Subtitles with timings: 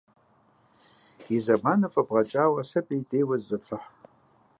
[1.35, 3.89] И зэманым фӏэбгъэкӏауэ, сэ пӏеутейуэ зызоплъыхь.